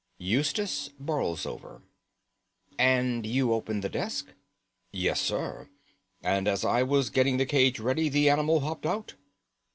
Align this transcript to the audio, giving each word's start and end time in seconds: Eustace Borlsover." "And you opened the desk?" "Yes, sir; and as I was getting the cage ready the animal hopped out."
Eustace 0.17 0.89
Borlsover." 0.99 1.83
"And 2.79 3.23
you 3.23 3.53
opened 3.53 3.83
the 3.83 3.87
desk?" 3.89 4.29
"Yes, 4.91 5.21
sir; 5.21 5.69
and 6.23 6.47
as 6.47 6.65
I 6.65 6.81
was 6.81 7.11
getting 7.11 7.37
the 7.37 7.45
cage 7.45 7.79
ready 7.79 8.09
the 8.09 8.27
animal 8.27 8.61
hopped 8.61 8.87
out." 8.87 9.13